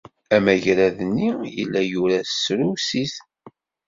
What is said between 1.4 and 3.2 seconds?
yella yura s trusit.